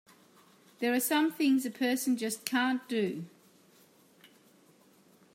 There 0.79 0.91
are 0.95 0.99
some 0.99 1.31
things 1.31 1.63
a 1.63 1.69
person 1.69 2.17
just 2.17 2.43
can't 2.43 2.81
do! 2.89 3.25